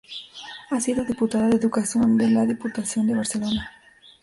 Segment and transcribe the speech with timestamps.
[0.71, 3.69] Ha sido Diputada de Educación de la Diputación de Barcelona.